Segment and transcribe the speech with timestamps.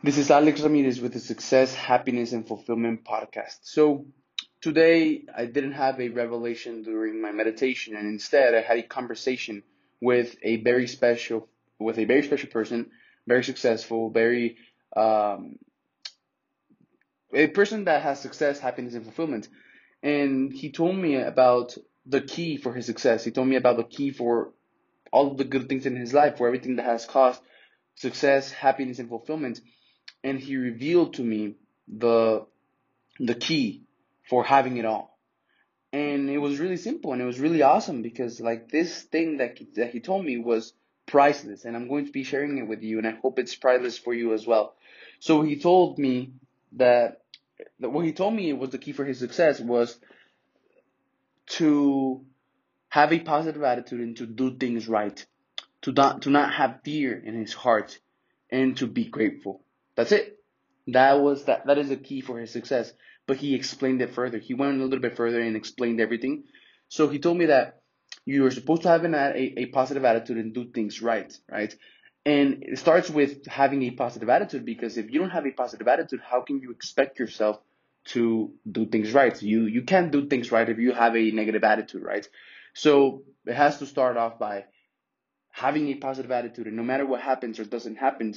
[0.00, 3.58] This is Alex Ramirez with the Success, Happiness, and Fulfillment podcast.
[3.62, 4.06] So,
[4.60, 9.64] today I didn't have a revelation during my meditation, and instead I had a conversation
[10.00, 11.48] with a very special,
[11.80, 12.92] with a very special person,
[13.26, 14.58] very successful, very
[14.96, 15.58] um,
[17.34, 19.48] a person that has success, happiness, and fulfillment.
[20.00, 21.76] And he told me about
[22.06, 23.24] the key for his success.
[23.24, 24.52] He told me about the key for
[25.10, 27.40] all of the good things in his life, for everything that has caused
[27.96, 29.60] success, happiness, and fulfillment
[30.24, 31.54] and he revealed to me
[31.86, 32.46] the
[33.18, 33.84] the key
[34.28, 35.18] for having it all.
[35.92, 39.58] And it was really simple and it was really awesome because like this thing that
[39.58, 40.74] he, that he told me was
[41.06, 43.96] priceless and I'm going to be sharing it with you and I hope it's priceless
[43.96, 44.74] for you as well.
[45.18, 46.32] So he told me
[46.72, 47.22] that,
[47.80, 49.98] that what he told me was the key for his success was
[51.46, 52.24] to
[52.90, 55.24] have a positive attitude and to do things right.
[55.82, 57.98] To not to not have fear in his heart
[58.50, 59.62] and to be grateful.
[59.98, 60.38] That's it.
[60.86, 61.66] That was that.
[61.66, 62.92] That is the key for his success.
[63.26, 64.38] But he explained it further.
[64.38, 66.44] He went a little bit further and explained everything.
[66.88, 67.80] So he told me that
[68.24, 71.74] you are supposed to have an, a, a positive attitude and do things right, right?
[72.24, 75.88] And it starts with having a positive attitude because if you don't have a positive
[75.88, 77.58] attitude, how can you expect yourself
[78.12, 79.42] to do things right?
[79.42, 82.26] You you can't do things right if you have a negative attitude, right?
[82.72, 84.66] So it has to start off by
[85.50, 88.34] having a positive attitude, and no matter what happens or doesn't happen,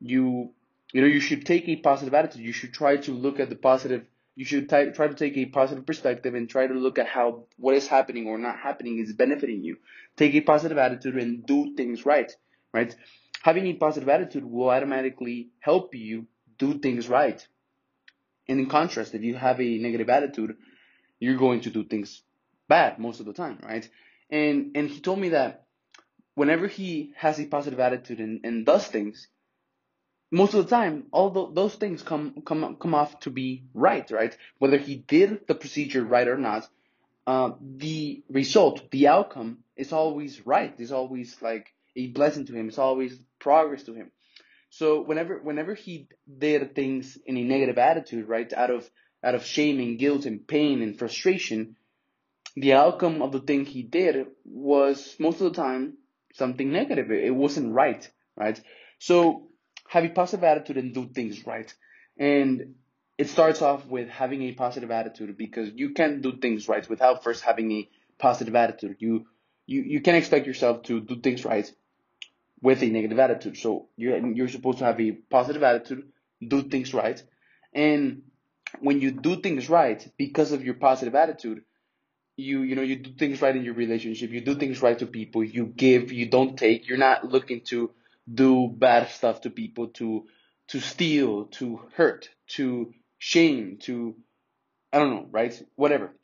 [0.00, 0.52] you
[0.92, 2.42] you know, you should take a positive attitude.
[2.42, 4.06] You should try to look at the positive.
[4.34, 7.44] You should t- try to take a positive perspective and try to look at how
[7.56, 9.78] what is happening or not happening is benefiting you.
[10.16, 12.32] Take a positive attitude and do things right,
[12.72, 12.94] right?
[13.42, 17.46] Having a positive attitude will automatically help you do things right.
[18.48, 20.56] And in contrast, if you have a negative attitude,
[21.20, 22.22] you're going to do things
[22.68, 23.88] bad most of the time, right?
[24.30, 25.66] And and he told me that
[26.34, 29.28] whenever he has a positive attitude and, and does things,
[30.30, 34.36] most of the time, all those things come come come off to be right, right?
[34.58, 36.68] Whether he did the procedure right or not,
[37.26, 40.74] uh, the result, the outcome is always right.
[40.78, 42.68] Is always like a blessing to him.
[42.68, 44.10] It's always progress to him.
[44.70, 46.08] So whenever whenever he
[46.38, 48.88] did things in a negative attitude, right, out of
[49.24, 51.76] out of shame and guilt and pain and frustration,
[52.54, 55.94] the outcome of the thing he did was most of the time
[56.34, 57.10] something negative.
[57.10, 58.60] It wasn't right, right?
[58.98, 59.47] So
[59.88, 61.72] have a positive attitude and do things right.
[62.18, 62.74] And
[63.16, 67.24] it starts off with having a positive attitude because you can't do things right without
[67.24, 67.88] first having a
[68.18, 68.96] positive attitude.
[69.00, 69.26] You
[69.66, 71.70] you, you can't expect yourself to do things right
[72.62, 73.56] with a negative attitude.
[73.56, 76.04] So you you're supposed to have a positive attitude,
[76.46, 77.22] do things right,
[77.72, 78.22] and
[78.80, 81.62] when you do things right because of your positive attitude,
[82.36, 84.30] you you know you do things right in your relationship.
[84.30, 85.42] You do things right to people.
[85.42, 86.12] You give.
[86.12, 86.88] You don't take.
[86.88, 87.90] You're not looking to
[88.32, 90.26] do bad stuff to people, to
[90.68, 94.14] to steal, to hurt, to shame, to
[94.92, 95.60] I don't know, right?
[95.76, 96.14] Whatever.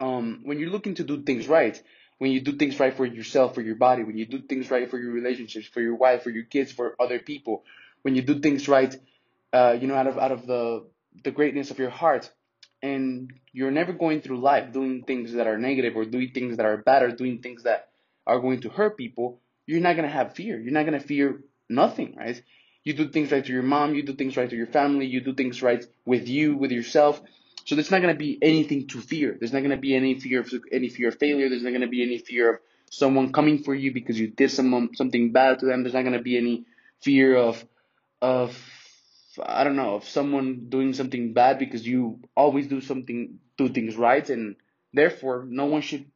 [0.00, 1.80] Um, when you're looking to do things right,
[2.18, 4.88] when you do things right for yourself, for your body, when you do things right
[4.88, 7.64] for your relationships, for your wife, for your kids, for other people,
[8.02, 8.94] when you do things right,
[9.52, 10.86] uh, you know, out of out of the
[11.24, 12.30] the greatness of your heart,
[12.82, 16.66] and you're never going through life doing things that are negative or doing things that
[16.66, 17.88] are bad or doing things that
[18.26, 20.58] are going to hurt people, you're not gonna have fear.
[20.58, 22.42] You're not gonna fear nothing, right?
[22.84, 25.20] You do things right to your mom, you do things right to your family, you
[25.20, 27.20] do things right with you, with yourself.
[27.66, 29.36] So there's not gonna be anything to fear.
[29.38, 31.50] There's not gonna be any fear of any fear of failure.
[31.50, 34.90] There's not gonna be any fear of someone coming for you because you did some
[34.94, 35.82] something bad to them.
[35.82, 36.64] There's not gonna be any
[37.02, 37.62] fear of
[38.22, 38.58] of
[39.44, 43.96] I don't know of someone doing something bad because you always do something do things
[43.96, 44.56] right and
[44.94, 46.06] therefore no one should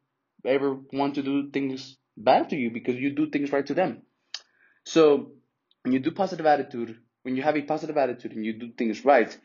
[0.44, 4.02] ever want to do things bad to you because you do things right to them.
[4.84, 5.32] So
[5.82, 9.04] when you do positive attitude, when you have a positive attitude and you do things
[9.04, 9.36] right,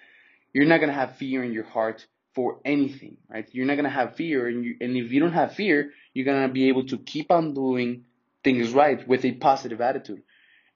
[0.54, 3.48] you're not gonna have fear in your heart for anything, right?
[3.52, 6.50] You're not gonna have fear, and you, and if you don't have fear, you're gonna
[6.50, 8.06] be able to keep on doing
[8.44, 10.22] things right with a positive attitude,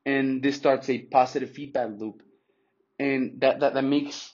[0.06, 2.23] and this starts a positive feedback loop,
[3.00, 4.34] and that that, that makes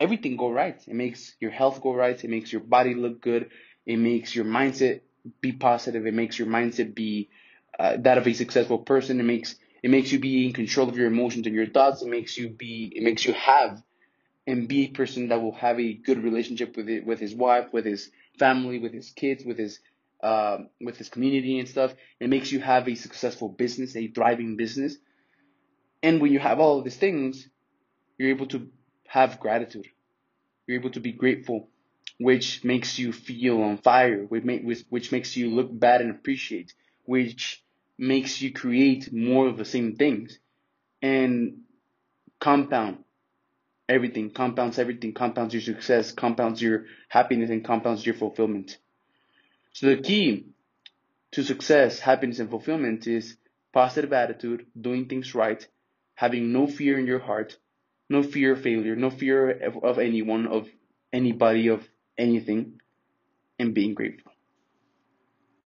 [0.00, 0.82] everything go right.
[0.86, 2.22] It makes your health go right.
[2.22, 3.50] It makes your body look good.
[3.86, 5.00] It makes your mindset
[5.40, 6.06] be positive.
[6.06, 7.30] It makes your mindset be
[7.78, 9.20] uh, that of a successful person.
[9.20, 12.02] It makes it makes you be in control of your emotions and your thoughts.
[12.02, 13.82] It makes you be it makes you have
[14.46, 17.72] and be a person that will have a good relationship with it with his wife,
[17.72, 19.80] with his family, with his kids, with his
[20.22, 21.94] uh, with his community and stuff.
[22.20, 24.96] It makes you have a successful business, a thriving business.
[26.02, 27.48] And when you have all of these things,
[28.18, 28.68] you're able to
[29.08, 29.86] have gratitude.
[30.66, 31.68] You're able to be grateful
[32.18, 36.10] which makes you feel on fire, which, make, which, which makes you look bad and
[36.10, 36.72] appreciate,
[37.04, 37.62] which
[37.98, 40.38] makes you create more of the same things.
[41.02, 41.62] And
[42.40, 43.04] compound
[43.88, 48.78] everything, compounds everything, compounds your success, compounds your happiness, and compounds your fulfillment.
[49.72, 50.46] So the key
[51.32, 53.36] to success, happiness, and fulfillment is
[53.72, 55.66] positive attitude, doing things right,
[56.14, 57.58] having no fear in your heart,
[58.08, 60.68] no fear of failure, no fear of, of anyone, of
[61.12, 61.86] anybody, of
[62.18, 62.80] anything,
[63.58, 64.32] and being grateful.